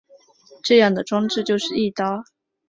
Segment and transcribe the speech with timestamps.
[0.63, 2.23] 这样的装置就是翼刀。